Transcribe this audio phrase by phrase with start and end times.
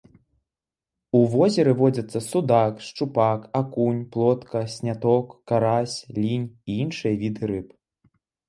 [1.19, 7.71] У возеры водзяцца судак, шчупак, акунь, плотка, сняток, карась, лінь і іншыя віды рыб.